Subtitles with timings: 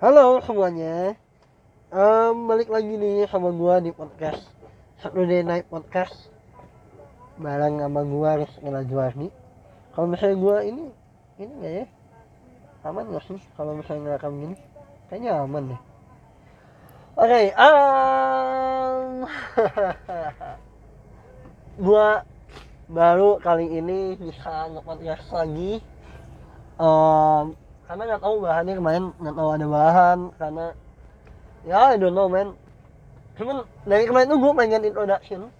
[0.00, 1.12] Halo semuanya.
[1.92, 4.40] Em, Balik lagi nih sama gua di podcast.
[5.04, 6.32] Saturday Night Podcast.
[7.36, 9.28] Bareng sama gua Rizky Najwarni.
[9.92, 10.88] Kalau misalnya gua ini
[11.36, 11.86] Ini gak ya?
[12.88, 14.56] Aman gak sih kalau misalnya ngerekam gini?
[15.12, 15.80] Kayaknya aman deh.
[17.20, 19.28] Oke em,
[21.84, 22.24] Gua
[22.88, 25.84] baru kali ini bisa nge-podcast lagi.
[26.80, 27.52] Em,
[27.90, 30.66] karena nggak tahu bahannya kemarin nggak tahu ada bahan karena
[31.66, 32.54] ya I don't know man.
[33.34, 35.50] Cuman dari kemarin tuh gue pengen introduction.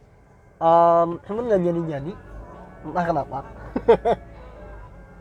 [0.62, 2.12] Um, cuman nggak jadi jadi
[2.86, 3.38] entah kenapa.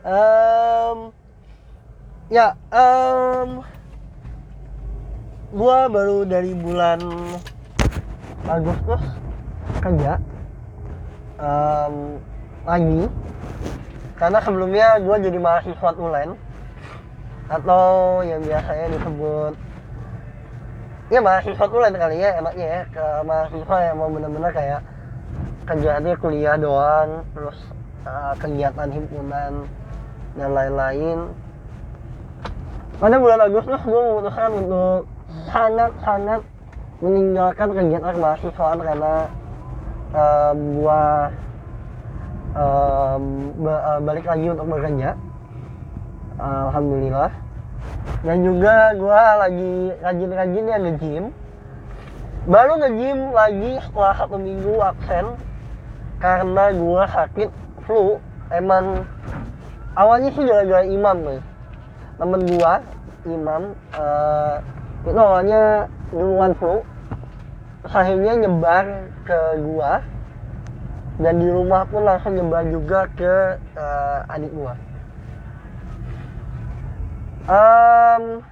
[0.00, 1.12] Um,
[2.32, 3.60] ya um,
[5.52, 7.04] gue baru dari bulan
[8.48, 9.02] Agustus
[9.84, 10.16] kerja.
[11.36, 12.16] Um,
[12.64, 13.12] lagi.
[14.16, 16.32] Karena sebelumnya gue jadi mahasiswa tulen
[17.50, 19.52] atau yang biasanya disebut
[21.10, 24.80] ya mahasiswa tulen kali ya enaknya ya ke mahasiswa yang mau bener-bener kayak
[25.66, 27.58] kerjaannya kuliah doang terus
[28.06, 29.66] uh, kegiatan himpunan
[30.38, 31.18] dan lain-lain.
[33.02, 35.08] Pada bulan Agustus gue memutuskan untuk
[35.50, 36.40] sangat-sangat
[37.00, 39.14] meninggalkan kegiatan kemahasiswaan karena
[40.14, 41.02] um, gue
[42.54, 43.22] um,
[43.64, 45.16] ba- uh, balik lagi untuk bekerja
[46.40, 47.30] Alhamdulillah.
[48.24, 51.24] Dan juga gue lagi rajin-rajin ya nge-gym.
[52.48, 55.36] Baru nge-gym lagi setelah satu minggu absen.
[56.20, 57.50] Karena gue sakit
[57.84, 58.16] flu.
[58.52, 59.04] Emang
[59.96, 61.40] awalnya sih gara-gara imam nih.
[62.20, 62.74] Temen gue
[63.28, 63.62] imam
[63.96, 64.56] eh,
[65.08, 66.84] itu awalnya duluan flu.
[67.84, 70.04] Akhirnya nyebar ke gua.
[71.20, 74.76] Dan di rumah pun langsung nyebar juga ke eh, adik gua
[77.48, 78.44] Em,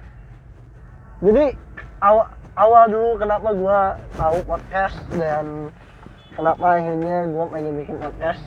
[1.21, 1.53] jadi
[2.01, 2.25] awal
[2.57, 3.79] awal dulu kenapa gua
[4.17, 5.69] tahu podcast dan
[6.33, 8.41] kenapa akhirnya gua pengen bikin podcast?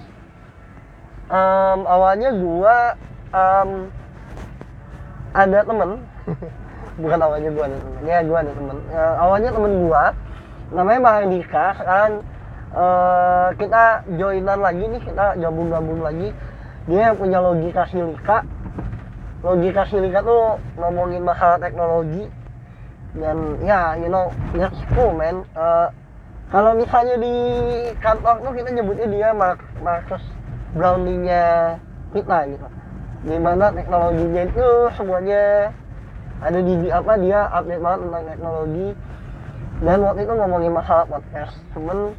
[1.30, 2.98] Em, awalnya gua
[3.30, 3.70] em,
[5.30, 5.90] ada temen.
[7.02, 8.02] Bukan awalnya gua ada temen.
[8.02, 8.78] Ya gua ada temen.
[8.90, 10.04] Eh, awalnya temen gua
[10.72, 12.12] namanya Mahardika sekarang
[12.72, 13.84] eh, kita
[14.18, 16.34] joinan lagi nih kita gabung-gabung lagi.
[16.90, 18.42] Dia punya logika silika
[19.42, 22.30] logika silika tuh ngomongin masalah teknologi
[23.18, 25.88] dan ya you know that's cool man Eh,
[26.52, 27.34] kalau misalnya di
[28.04, 30.20] kantor tuh kita nyebutnya dia Mark, Marcus
[30.76, 31.80] Brownie-nya
[32.12, 32.68] kita gitu.
[33.24, 35.72] Di mana teknologinya itu semuanya
[36.44, 38.88] ada di, apa dia update banget tentang teknologi.
[39.80, 42.12] Dan waktu itu ngomongin masalah podcast cuman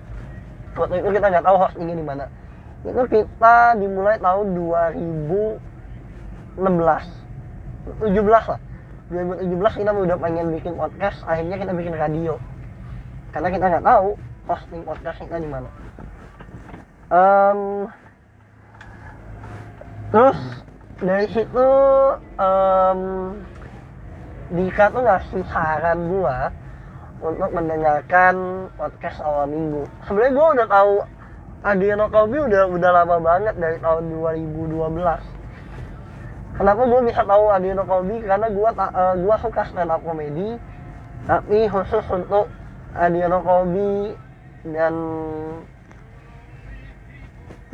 [0.81, 2.25] waktu itu kita nggak tahu hostnya di mana.
[2.81, 4.47] Itu kita dimulai tahun
[6.57, 8.59] 2016 17 lah
[9.11, 12.39] 2017 kita udah pengen bikin podcast akhirnya kita bikin radio
[13.33, 14.09] karena kita nggak tahu
[14.47, 15.69] hosting podcast kita di mana
[17.13, 17.85] Em,
[20.09, 20.39] terus
[20.97, 21.69] dari situ
[22.41, 22.99] em,
[24.53, 26.49] Dika tuh ngasih saran gua
[27.21, 29.85] untuk mendengarkan podcast awal minggu.
[30.09, 30.93] Sebenarnya gua udah tahu
[31.61, 35.42] Adriano Colby udah udah lama banget dari tahun 2012.
[36.53, 38.21] Kenapa gua bisa tahu Adriano Colby?
[38.21, 38.47] Karena
[38.77, 40.53] ta- eh, gua suka stand up comedy,
[41.25, 42.45] tapi khusus untuk
[42.93, 44.13] Adriano Colby
[44.69, 44.93] dan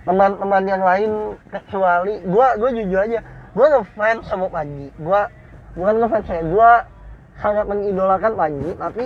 [0.08, 1.12] teman-teman yang lain
[1.54, 3.20] kecuali gua gua jujur aja
[3.54, 5.30] gua ngefans sama Panji gua
[5.78, 6.72] bukan ngefans ya gua
[7.38, 9.06] sangat mengidolakan Panji tapi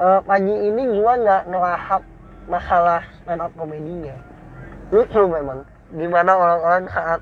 [0.00, 2.02] eh, Panji ini gua nggak ngelahap
[2.48, 4.16] masalah stand up komedinya
[4.88, 7.20] lucu memang gimana orang-orang saat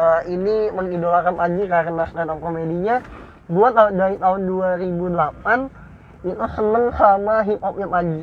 [0.00, 3.04] eh, ini mengidolakan Panji karena stand up komedinya.
[3.50, 8.22] Gua dari tahun 2008 itu seneng sama hip hopnya Panji.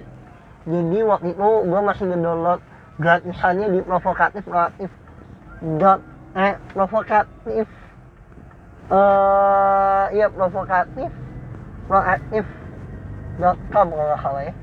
[0.68, 2.62] Jadi waktu itu gua masih ngedownload
[2.98, 4.90] gratisannya di provokatif proaktif
[5.78, 6.02] dot
[6.34, 7.68] eh provokatif.
[8.88, 11.10] Eh iya provokatif
[11.92, 12.46] proaktif
[13.38, 14.54] dot com kalau nggak salah ya.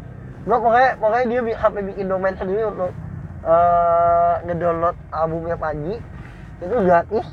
[0.45, 2.93] Gua pokoknya pokoknya dia sampai bikin domain sendiri untuk
[3.45, 6.01] eh ngedownload albumnya Panji
[6.67, 7.27] itu gratis.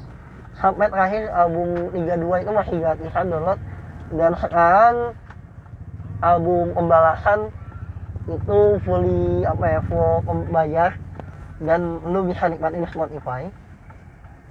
[0.60, 3.60] Sampai terakhir album 32 itu masih gratisan download.
[4.12, 4.96] Dan sekarang
[6.22, 7.50] album pembalasan
[8.30, 10.92] itu fully apa ya full pembayar.
[11.64, 13.48] Dan lu bisa nikmatin Spotify.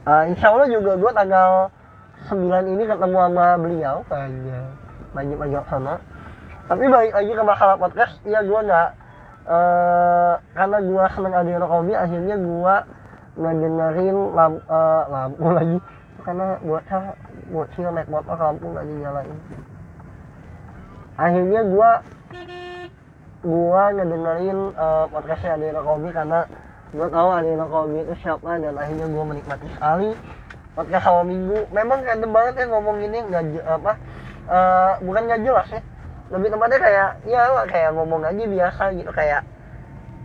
[0.09, 1.69] Uh, insya Allah juga gue tanggal
[2.29, 4.61] 9 ini ketemu sama beliau kayaknya
[5.17, 5.95] banyak banyak sana
[6.69, 8.91] tapi balik lagi ke masalah podcast ya gue nggak
[9.49, 12.75] eh, karena gue seneng Adriano Colby akhirnya gue
[13.41, 15.79] ngedengerin lam, eh, lampu lagi.
[16.21, 17.17] Karena bocah
[17.49, 19.39] bocil naik motor lampu nggak dinyalain
[21.21, 21.91] akhirnya gua
[23.45, 26.49] gua ngedengerin uh, podcastnya Adina Kobi karena
[26.97, 30.17] gua tahu Adina Kobi itu siapa dan akhirnya gua menikmati sekali
[30.73, 31.69] podcast awal minggu.
[31.77, 33.93] Memang random banget ya ngomong ini nggak apa
[34.49, 35.83] uh, bukan nggak jelas ya.
[36.31, 39.43] Lebih tepatnya kayak ya kayak ngomong aja biasa gitu kayak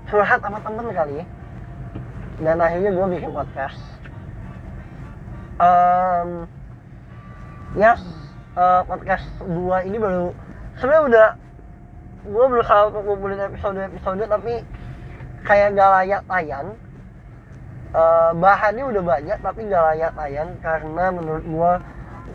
[0.06, 1.26] curhat sama temen kali ya
[2.42, 3.80] dan akhirnya gue bikin podcast.
[5.56, 6.50] Um,
[7.80, 7.96] ya
[8.60, 10.36] uh, podcast gua ini baru
[10.76, 11.28] sebenarnya udah
[12.28, 14.68] gue berusaha untuk ngumpulin episode episode tapi
[15.48, 16.76] kayak gak layak tayang
[17.96, 21.72] Eh, bahannya udah banyak tapi gak layak tayang karena menurut gua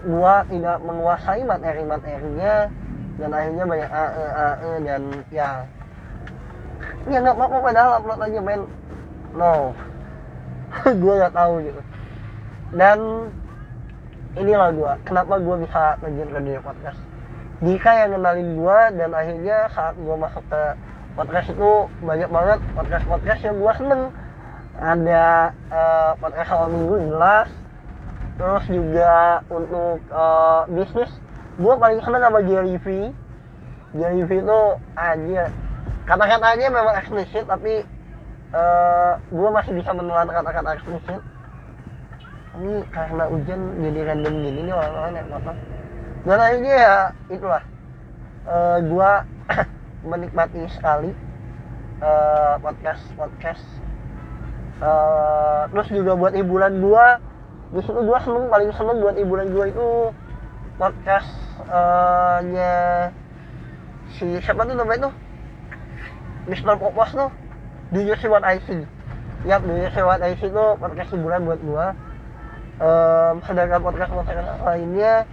[0.09, 2.73] gua tidak menguasai materi-materinya
[3.21, 5.69] dan akhirnya banyak AE AE dan ya.
[7.13, 8.63] Ya nggak apa-apa padahal upload aja men.
[9.37, 9.77] No
[11.03, 11.81] gua nggak tahu gitu.
[12.75, 12.99] Dan
[14.39, 17.01] inilah gua kenapa gua bisa terjun ke dunia podcast?
[17.61, 20.63] Dika yang kenalin gua dan akhirnya saat gua masuk ke
[21.19, 24.03] podcast itu banyak banget podcast podcast yang gua seneng.
[24.81, 27.49] Ada eh, podcast awal minggu jelas
[28.41, 31.13] terus juga untuk eh, bisnis
[31.61, 33.13] gue paling seneng sama Jerry V.
[33.93, 34.61] Jerry V itu
[34.97, 35.45] aja
[36.09, 37.87] kata-katanya memang eksplisit tapi
[38.51, 41.23] eh gue masih bisa menelan kata-kata eksplisit
[42.59, 45.55] ini karena hujan jadi random gini nih orang-orang naik motor
[46.21, 46.97] dan akhirnya ya
[47.33, 47.63] itulah.
[48.45, 49.11] Eh gue
[50.11, 51.11] menikmati sekali
[52.01, 53.65] eh, podcast podcast.
[54.81, 57.21] Eh, terus juga buat hiburan gua
[57.71, 59.89] di situ gua seneng paling seneng buat hiburan gua itu
[60.81, 61.31] podcast
[61.69, 62.73] eh, nya
[64.17, 65.15] si siapa tuh namanya tuh?
[66.49, 66.77] Mr.
[66.81, 67.31] Popos tuh
[67.91, 68.87] Do You See What I See
[69.49, 71.87] Yap, Do You itu podcast hiburan buat gua.
[72.81, 75.25] Em, sedangkan podcast podcast lainnya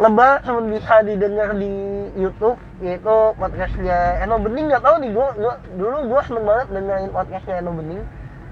[0.00, 1.72] lebah cuma bisa didengar di
[2.16, 4.72] YouTube yaitu podcastnya Eno Bening.
[4.72, 8.02] Nggak tahu nih gua, gua dulu gua seneng banget dengerin podcastnya Eno Bening.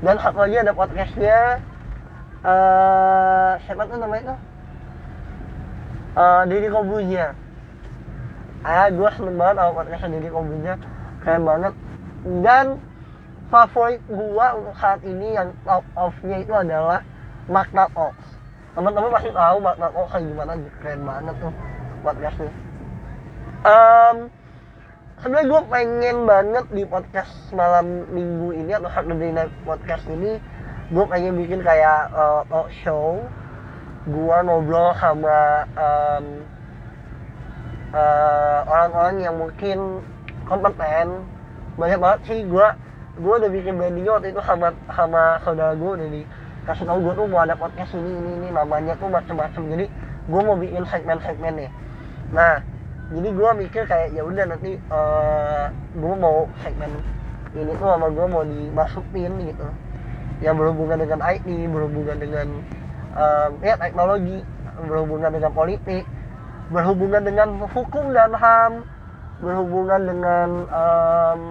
[0.05, 1.39] Dan satu lagi ada podcastnya
[2.45, 4.39] eh siapa tuh namanya tuh?
[6.21, 7.35] Eh Deddy Kobunya
[8.67, 10.75] ah gua seneng banget sama podcastnya Deddy Kobunya
[11.25, 11.75] keren banget
[12.25, 12.83] dan
[13.49, 17.01] favorit gua untuk saat ini yang top of nya itu adalah
[17.47, 18.27] Magna Talks
[18.75, 21.55] teman-teman pasti tahu Magna Talks kayak gimana keren banget tuh
[22.05, 22.53] podcastnya
[23.67, 24.17] um,
[25.19, 30.39] sebenarnya gue pengen banget di podcast malam minggu ini atau Saturday Night Podcast ini
[30.89, 33.21] gue pengen bikin kayak uh, talk show.
[34.09, 36.27] Gue ngobrol sama um,
[37.93, 40.01] uh, orang-orang yang mungkin
[40.49, 41.29] kompeten
[41.79, 42.21] banyak banget.
[42.27, 42.67] Sih gue
[43.19, 47.27] gue udah bikin video waktu itu sama sama saudara gue udah dikasih tahu gue tuh
[47.27, 49.87] mau ada podcast ini ini ini namanya tuh macam-macam jadi
[50.29, 51.71] gue mau bikin segmen-segmen nih.
[52.35, 52.63] Nah
[53.09, 56.91] jadi gue mikir kayak ya udah nanti uh, gue mau segmen
[57.57, 59.67] ini tuh sama gue mau dimasukin gitu.
[60.39, 62.47] Yang berhubungan dengan IT berhubungan dengan
[63.19, 64.45] um, ya teknologi
[64.87, 66.07] berhubungan dengan politik
[66.69, 68.85] berhubungan dengan hukum dan ham
[69.39, 71.43] berhubungan dengan um,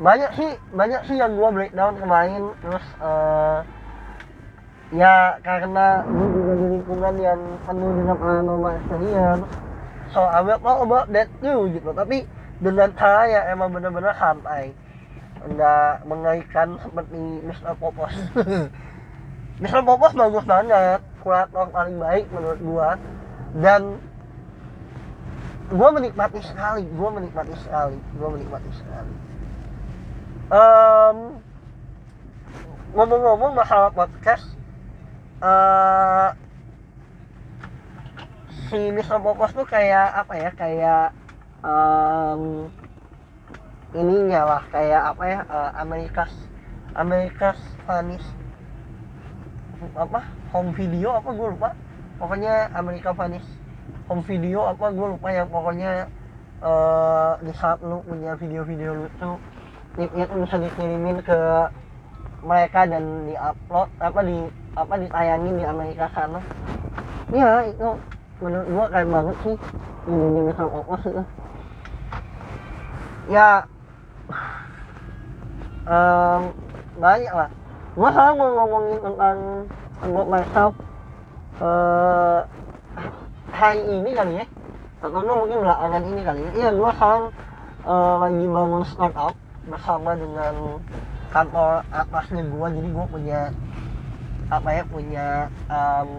[0.00, 3.60] banyak sih banyak sih yang gue breakdown kemarin terus uh,
[4.96, 9.44] ya karena gue juga di lingkungan yang penuh dengan paranormal experience
[10.16, 12.24] so I will talk about that too gitu tapi
[12.64, 14.72] dengan cara yang emang benar-benar santai
[15.40, 17.72] nggak mengaitkan seperti Mr.
[17.76, 18.12] Popos
[19.62, 19.80] Mr.
[19.84, 22.88] Popos bagus banget kurator paling baik menurut gua
[23.60, 24.00] dan
[25.70, 29.14] gua menikmati sekali gua menikmati sekali gua menikmati sekali
[30.50, 31.18] um,
[32.94, 34.46] ngomong-ngomong masalah podcast
[35.40, 36.28] eh
[38.70, 39.18] si Mr.
[39.18, 41.06] Popos tuh kayak apa ya kayak
[41.66, 42.70] um,
[43.98, 46.30] ininya lah kayak apa ya uh, Amerikas
[46.94, 48.22] Amerikas Vanis
[49.98, 50.22] apa
[50.54, 51.74] home video apa gue lupa
[52.22, 53.42] pokoknya Amerika Vanis
[54.08, 56.10] home video apa gue lupa yang pokoknya
[56.64, 59.32] uh, di saat lu punya video-video lucu
[59.98, 61.38] itu bisa dikirimin ke
[62.40, 64.38] mereka dan diupload apa di
[64.78, 66.40] apa ditayangin di Amerika sana.
[67.34, 67.88] Ya itu
[68.40, 69.56] menurut gua keren banget sih.
[70.08, 71.22] Misal opos itu
[73.30, 73.62] ya
[75.84, 76.54] um,
[76.96, 77.50] banyak lah.
[77.98, 79.38] Gua mau ngomongin tentang
[80.00, 80.74] about myself
[81.60, 82.46] uh,
[83.60, 84.46] hari ini kali ya.
[85.04, 86.50] Enggak mungkin belakangan ini kali ya.
[86.56, 87.24] Iya gua sekarang
[87.84, 89.34] uh, lagi bangun startup
[89.68, 90.54] bersama dengan
[91.28, 92.66] kantor atasnya gua.
[92.72, 93.40] Jadi gua punya
[94.50, 95.26] apa ya punya
[95.68, 96.10] um,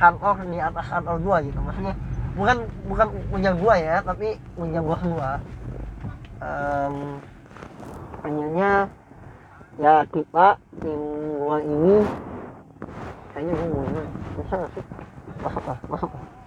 [0.00, 1.58] kantor di atas kantor gua gitu.
[1.60, 1.94] Maksudnya
[2.32, 2.56] bukan
[2.88, 5.36] bukan punya gua ya tapi punya bos gua
[6.40, 7.20] um,
[8.24, 8.88] pengennya
[9.76, 11.00] ya kita tim
[11.36, 12.00] gua ini
[13.36, 14.04] kayaknya gua mau
[14.40, 14.84] bisa gak sih?
[15.44, 16.41] Masuk lah masuk lah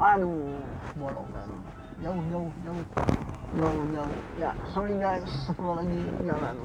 [0.00, 0.56] aduh
[0.96, 1.48] bolongan
[2.00, 2.84] jauh jauh jauh.
[3.60, 4.14] Jauh jauh.
[4.40, 6.56] Ya sorry guys satu lagi jalan.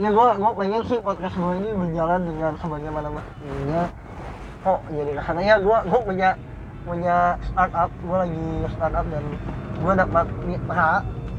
[0.00, 3.82] Ya gue gue pengen sih podcast gue ini berjalan dengan sebagaimana mestinya.
[4.66, 5.40] Kok jadi ke sana?
[5.46, 6.30] Ya gue gue punya
[6.82, 7.90] punya startup.
[8.02, 9.24] Gue lagi startup dan
[9.78, 10.90] gue dapat mitra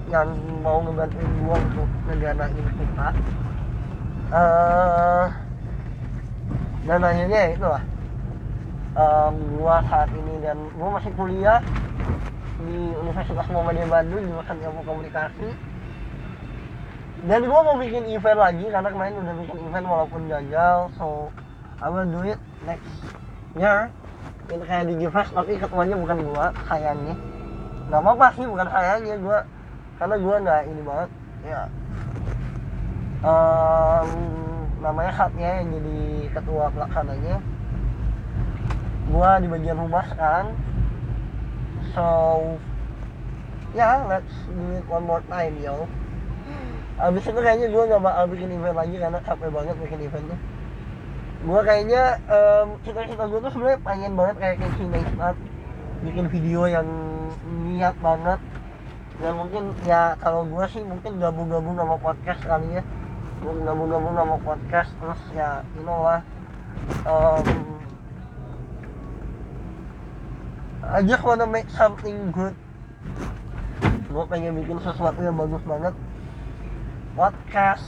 [0.07, 0.29] yang
[0.63, 3.07] mau ngebantuin gue untuk ngedanain kita.
[4.33, 5.25] Uh,
[6.89, 7.83] dan akhirnya ya itu lah
[8.93, 11.59] um, gue saat ini dan gue masih kuliah
[12.63, 15.49] di Universitas Muhammadiyah Bandung jurusan ilmu komunikasi.
[17.23, 21.31] Dan gue mau bikin event lagi karena kemarin udah bikin event walaupun gagal so
[21.79, 22.91] I will do it next
[23.55, 23.87] year
[24.51, 27.15] ini kayak di Givas tapi ketuanya bukan gue sayangnya.
[27.87, 29.37] Nggak apa-apa sih bukan sayangnya gue
[29.95, 31.09] karena gue nggak ini banget
[31.47, 31.61] ya.
[33.23, 34.09] Um,
[34.83, 35.99] namanya Hatnya yang jadi
[36.35, 37.39] ketua pelaksananya
[39.07, 40.47] gue di bagian humas sekarang.
[41.93, 42.05] So
[43.73, 45.89] ya yeah, let's do it one more time yo.
[47.01, 50.39] Abis itu kayaknya gue gak bakal bikin event lagi karena capek banget bikin event tuh.
[51.43, 55.35] Gue kayaknya um, cita-cita gue tuh sebenarnya pengen banget kayak Casey Neistat
[56.05, 56.87] bikin video yang
[57.65, 58.39] niat banget.
[59.17, 62.83] Dan mungkin ya kalau gue sih mungkin gabung-gabung sama podcast kali ya.
[63.41, 66.21] Gabung-gabung sama podcast terus ya you know lah.
[67.09, 67.62] Um,
[70.83, 72.51] I just wanna make something good.
[74.11, 75.95] Gue pengen bikin sesuatu yang bagus banget.
[77.15, 77.87] Podcast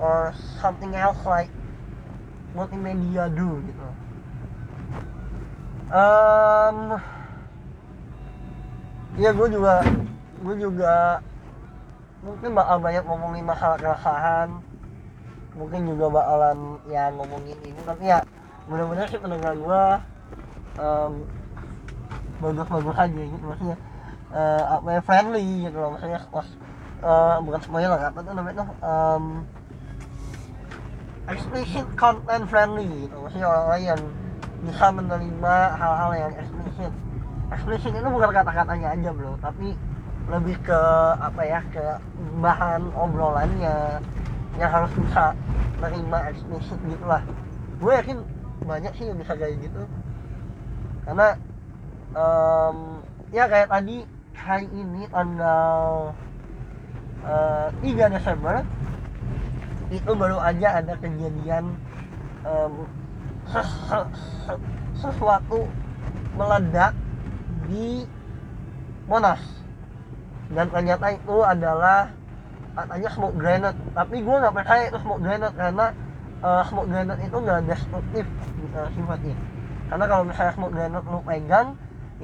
[0.00, 0.32] or
[0.64, 1.52] something else like
[2.56, 3.88] multimedia do gitu.
[5.92, 6.96] Um,
[9.20, 9.84] ya gue juga
[10.40, 11.20] gue juga
[12.24, 14.56] mungkin bakal banyak ngomongin masalah keresahan.
[15.52, 18.24] Mungkin juga bakalan ya ngomongin ini tapi ya
[18.72, 19.84] mudah-mudahan sih pendengar gue
[20.80, 21.41] um,
[22.42, 23.78] bagus-bagus aja gitu maksudnya
[24.34, 26.48] uh, apa ya friendly gitu loh maksudnya pas
[27.06, 29.24] uh, bukan semuanya lah apa tuh namanya tuh um,
[31.30, 34.00] explicit content friendly gitu maksudnya orang-orang yang
[34.62, 36.92] bisa menerima hal-hal yang explicit.
[37.52, 39.74] Explicit itu bukan kata-katanya aja bro tapi
[40.30, 40.80] lebih ke
[41.18, 41.84] apa ya ke
[42.38, 44.00] bahan obrolannya
[44.56, 45.34] yang harus bisa
[45.82, 47.20] menerima explicit gitu lah.
[47.82, 48.22] Gue yakin
[48.62, 49.82] banyak sih yang bisa kayak gitu.
[51.02, 51.34] Karena
[52.16, 53.00] um,
[53.32, 54.04] ya kayak tadi
[54.36, 56.12] hari ini tanggal
[57.24, 58.64] uh, 3 Desember
[59.92, 61.76] itu baru aja ada kejadian
[62.48, 62.88] um,
[63.44, 63.68] ses
[64.46, 64.60] ses
[64.96, 65.68] sesuatu
[66.36, 66.96] meledak
[67.68, 68.08] di
[69.04, 69.42] Monas.
[70.52, 72.12] Dan ternyata itu adalah
[72.72, 73.80] katanya smoke grenade.
[73.92, 75.86] Tapi gue nggak percaya itu smoke grenade karena
[76.40, 78.24] uh, smoke grenade itu nggak destruktif
[78.76, 79.36] uh, sifatnya.
[79.92, 81.76] Karena kalau misalnya smoke grenade lu pegang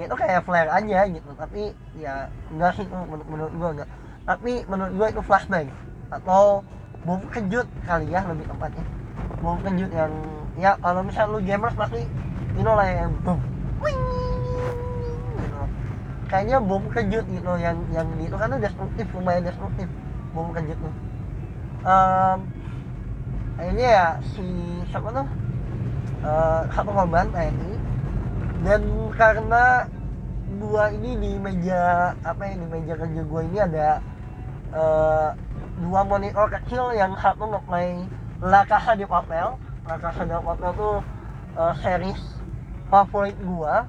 [0.07, 1.31] itu kayak flare aja gitu.
[1.35, 3.91] Tapi ya enggak sih menurut, menurut gue enggak.
[4.29, 5.69] Tapi menurut gue itu flashbang.
[6.15, 6.63] Atau
[7.03, 8.85] bom kejut kali ya lebih tepatnya.
[9.43, 10.13] Bom kejut yang
[10.59, 12.03] ya kalau misalnya lu gamers pasti
[12.59, 13.39] you know lah yang boom
[15.39, 15.63] gitu.
[16.27, 19.87] kayaknya bom kejut gitu yang yang itu karena destruktif lumayan destruktif
[20.35, 20.95] bom kejut tuh.
[21.87, 22.39] Um,
[23.55, 24.45] akhirnya ya si
[24.91, 25.29] siapa tuh?
[26.19, 27.78] Uh, satu korban TNI
[28.67, 28.83] dan
[29.15, 29.87] karena
[30.59, 33.89] gua ini di meja apa ya di meja kerja gua ini ada
[34.75, 35.31] uh,
[35.79, 38.03] dua monitor kecil yang satu ngeplay
[38.43, 39.55] La Casa de Papel
[39.87, 40.99] La Casa de Papel tuh
[41.55, 42.19] uh, series
[42.89, 43.85] favorit gua.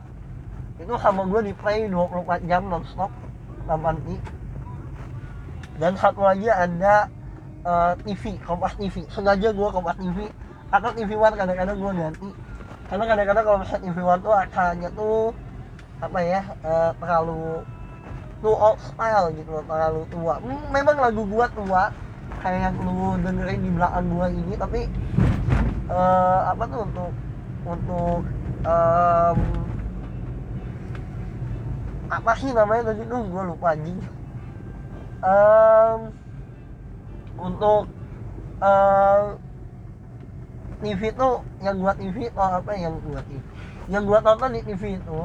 [0.79, 3.11] Itu sama gua di play 24 jam nonstop
[3.69, 4.17] nanti
[5.79, 7.07] dan satu lagi ada
[7.63, 10.27] uh, TV Kompas TV sengaja gua Kompas TV
[10.69, 12.29] atau TV One kadang-kadang gua ganti
[12.89, 15.29] karena kadang-kadang kalau misalnya TV One tuh acaranya tuh
[16.01, 17.61] apa ya uh, terlalu
[18.41, 20.41] too old style gitu loh terlalu tua.
[20.73, 21.93] Memang lagu gua tua
[22.41, 24.89] kayak yang lu dengerin di belakang gua ini tapi
[25.91, 27.11] uh, apa tuh untuk
[27.69, 28.21] untuk
[28.65, 29.39] um,
[32.09, 33.05] apa sih namanya tadi?
[33.05, 34.01] Tuh gua lupa anjing.
[35.19, 35.99] Um,
[37.37, 37.85] untuk
[38.63, 39.35] uh,
[40.79, 43.43] TV tuh yang buat TV atau apa yang buat TV
[43.89, 45.21] yang gua tonton di TV itu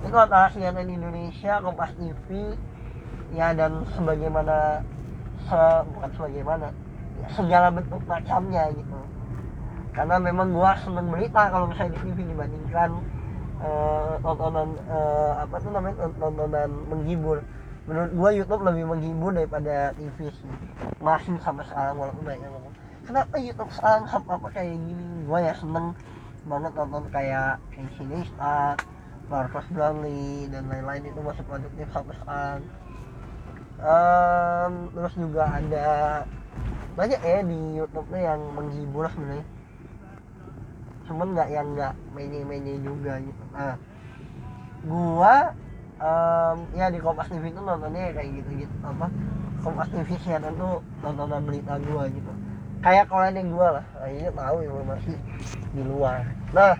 [0.00, 2.58] itu antara CNN Indonesia, Kompas TV
[3.30, 4.82] ya dan sebagaimana
[5.46, 5.58] se,
[5.94, 6.66] bukan sebagaimana
[7.38, 8.98] segala bentuk macamnya gitu.
[9.94, 12.90] Karena memang gua seneng berita kalau misalnya di TV dibandingkan
[13.62, 17.38] eh, tontonan eh, apa tuh namanya tontonan menghibur.
[17.86, 20.50] Menurut gua YouTube lebih menghibur daripada TV sih.
[20.98, 22.69] Masih sampai sekarang walaupun banyak yang
[23.06, 25.04] kenapa YouTube sekarang apa kayak gini?
[25.28, 25.96] Gua ya seneng
[26.48, 28.78] banget nonton kayak Casey Neistat,
[29.28, 31.08] Marcus Brownlee dan lain-lain.
[31.08, 32.62] Itu masih produktif sampai sekarang
[33.80, 35.88] Em, terus juga ada
[36.92, 39.46] banyak ya di YouTube nya yang menghibur sebenarnya.
[41.08, 43.42] Cuman nggak yang nggak menye-menye juga gitu.
[43.56, 43.80] Nah
[44.84, 45.56] gua
[45.96, 49.08] em, ya di Kompas TV itu nontonnya kayak gitu gitu apa?
[49.64, 52.32] Kompas TV CNN tuh tontonan berita gua gitu
[52.80, 53.84] kayak koran yang gua lah.
[54.00, 55.12] Akhirnya tahu informasi
[55.76, 56.24] di luar.
[56.52, 56.74] Nah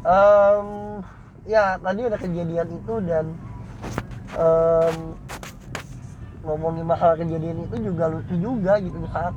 [0.00, 0.68] em,
[1.44, 3.26] ya tadi ada kejadian itu dan
[4.36, 4.96] em,
[6.40, 8.96] ngomongin masalah kejadian itu juga lucu juga gitu.
[9.12, 9.34] Saat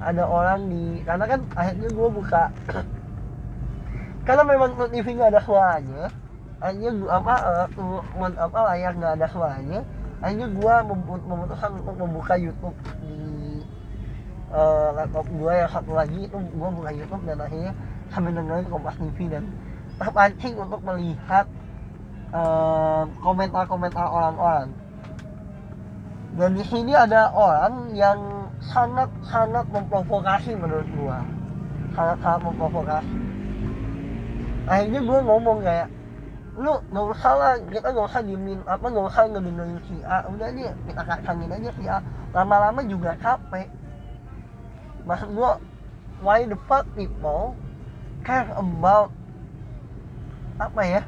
[0.00, 2.52] ada orang di karena kan akhirnya gue buka
[4.28, 6.04] karena memang TV nggak ada suaranya
[6.60, 7.34] akhirnya gua apa
[8.16, 9.80] men- apa layar nggak ada suaranya
[10.20, 10.74] akhirnya gue
[11.28, 13.16] memutuskan untuk membuka YouTube di
[14.52, 17.72] eh, laptop gue yang satu lagi itu gue buka YouTube dan akhirnya
[18.10, 19.44] sambil dengerin Kompas TV dan
[19.96, 21.46] terpancing untuk melihat
[22.30, 24.68] eh, komentar-komentar orang-orang.
[26.36, 28.20] Dan di sini ada orang yang
[28.60, 31.24] sangat sangat memprovokasi menurut gua.
[31.96, 33.16] Sangat sangat memprovokasi.
[34.68, 35.88] Akhirnya gua ngomong kayak
[36.56, 40.48] lu nggak usah lah kita nggak usah diemin apa nggak usah ngedengerin si A udah
[40.48, 41.98] aja kita kacangin aja si A.
[42.32, 43.68] Lama-lama juga capek
[45.06, 45.62] maksud gua
[46.20, 47.54] why the fuck people
[48.26, 49.14] care about
[50.58, 51.02] apa ya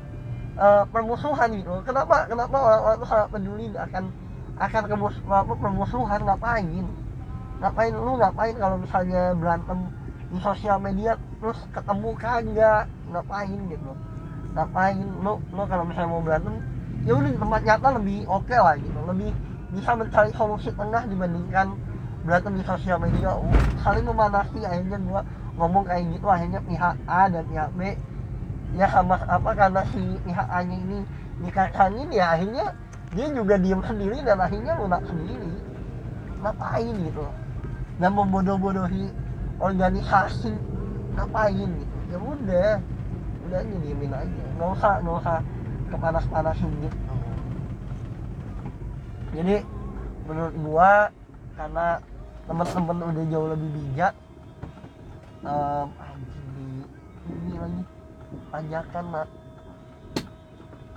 [0.58, 1.72] eh, permusuhan gitu.
[1.82, 4.04] Kenapa kenapa orang-orang tuh sangat peduli akan
[4.58, 5.16] akan kemus
[5.62, 6.20] permusuhan?
[6.26, 6.86] Ngapain?
[7.58, 9.90] Ngapain lu ngapain kalau misalnya berantem
[10.28, 12.84] di sosial media terus ketemu kagak?
[13.10, 13.92] Ngapain gitu?
[14.54, 16.54] Ngapain lu lu kalau misalnya mau berantem
[17.06, 18.98] ya udah di tempat nyata lebih oke lah gitu.
[19.08, 19.30] Lebih
[19.72, 21.76] bisa mencari solusi tengah dibandingkan
[22.26, 25.22] berantem di sosial media uh, saling memanasi akhirnya gua
[25.58, 27.80] ngomong kayak gitu akhirnya pihak A dan pihak B.
[28.76, 30.98] Ya sama apa karena si pihak A nya ini
[31.40, 32.66] dikacangin ya akhirnya
[33.16, 35.52] dia juga diem sendiri dan akhirnya lunak sendiri.
[36.44, 37.24] Ngapain gitu?
[37.98, 39.10] Dan membodoh-bodohi
[39.58, 40.52] organisasi
[41.16, 41.96] ngapain gitu?
[42.12, 42.70] Ya udah
[43.48, 44.44] udah aja diemin aja.
[44.60, 45.38] Nggak usah nggak usah
[45.88, 46.98] kepanas-panasin gitu.
[49.32, 49.56] Jadi
[50.28, 50.92] menurut gua
[51.58, 51.98] karena
[52.46, 54.14] teman-teman udah jauh lebih bijak.
[55.42, 56.86] Anjing di
[57.34, 57.82] ini lagi.
[58.54, 59.28] Tanjakan nak.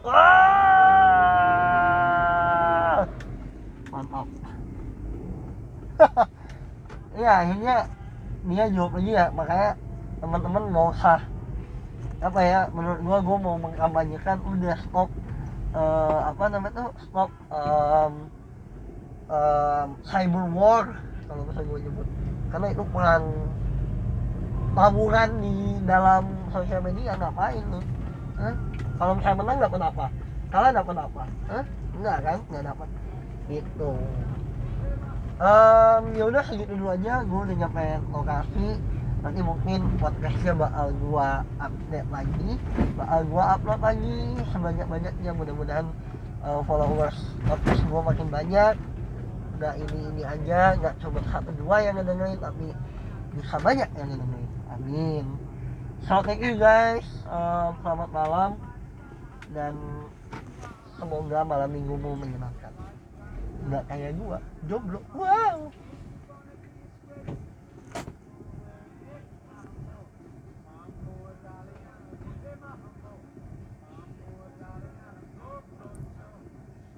[0.05, 0.61] Wah!
[3.91, 4.27] mantap.
[7.11, 7.91] Ya akhirnya
[8.47, 9.75] dia jawab lagi ya makanya
[10.23, 11.19] teman-teman nggak usah
[12.23, 15.11] apa ya menurut gua gua mau mengkampanyekan udah stop.
[15.75, 16.89] Eh, apa namanya tuh?
[17.03, 18.31] Stop em,
[19.31, 20.85] em, cyber war
[21.25, 22.07] kalau bisa gue nyebut.
[22.51, 23.25] Karena itu perang
[24.75, 25.55] taburan di
[25.87, 27.79] dalam sosial media ngapain lu?
[28.41, 28.55] Hah?
[29.01, 30.05] kalau misalnya menang dapat apa
[30.53, 31.63] kalah dapat apa Hah?
[31.95, 32.37] enggak kan?
[32.51, 32.87] Enggak dapat.
[33.47, 33.91] Gitu.
[35.41, 37.25] Um, ya udah segitu dulu aja.
[37.25, 38.67] Gue udah nyampe lokasi.
[39.21, 42.49] Nanti mungkin podcastnya bakal gua update lagi.
[42.97, 44.17] Bakal gua upload lagi
[44.49, 45.87] sebanyak banyaknya mudah-mudahan
[46.41, 48.73] uh, followers podcast gua makin banyak
[49.61, 52.73] nggak ini ini aja nggak cuma satu dua yang ngedengerin tapi
[53.37, 55.25] bisa banyak yang ngedengerin amin.
[56.09, 57.05] So thank you guys.
[57.29, 58.51] Um, selamat malam.
[59.53, 59.77] Dan
[60.97, 62.73] semoga malam minggumu menyenangkan.
[63.69, 64.97] Nggak kayak gua jomblo.
[65.13, 65.69] Wow